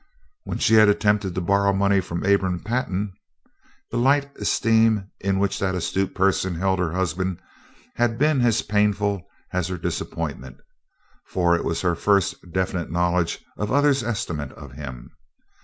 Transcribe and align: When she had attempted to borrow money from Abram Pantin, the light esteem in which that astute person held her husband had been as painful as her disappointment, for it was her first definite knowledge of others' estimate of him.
When 0.45 0.57
she 0.57 0.73
had 0.73 0.89
attempted 0.89 1.35
to 1.35 1.41
borrow 1.41 1.73
money 1.73 2.01
from 2.01 2.25
Abram 2.25 2.61
Pantin, 2.61 3.13
the 3.91 3.97
light 3.99 4.35
esteem 4.37 5.11
in 5.19 5.37
which 5.37 5.59
that 5.59 5.75
astute 5.75 6.15
person 6.15 6.55
held 6.55 6.79
her 6.79 6.93
husband 6.93 7.39
had 7.97 8.17
been 8.17 8.41
as 8.41 8.63
painful 8.63 9.21
as 9.53 9.67
her 9.67 9.77
disappointment, 9.77 10.57
for 11.27 11.55
it 11.55 11.63
was 11.63 11.81
her 11.81 11.93
first 11.93 12.51
definite 12.51 12.89
knowledge 12.91 13.45
of 13.57 13.71
others' 13.71 14.01
estimate 14.01 14.51
of 14.53 14.71
him. 14.71 15.11